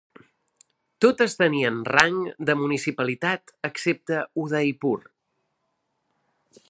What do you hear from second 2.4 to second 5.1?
de municipalitat excepte Udaipur.